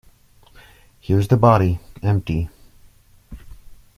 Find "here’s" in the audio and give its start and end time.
0.99-1.27